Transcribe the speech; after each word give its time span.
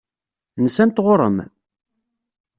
Nsant 0.65 1.01
ɣur-m? 1.05 1.37